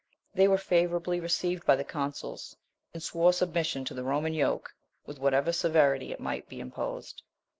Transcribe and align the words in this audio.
They 0.33 0.47
were 0.47 0.57
favourably 0.57 1.19
received 1.19 1.63
by 1.63 1.75
the 1.75 1.83
consuls, 1.83 2.57
and 2.91 3.03
swore 3.03 3.31
submission 3.33 3.85
to 3.85 3.93
the 3.93 4.03
Roman 4.03 4.33
yoke, 4.33 4.73
with 5.05 5.19
whatever 5.19 5.53
severity 5.53 6.11
it 6.11 6.19
might 6.19 6.49
be 6.49 6.59
imposed. 6.59 7.21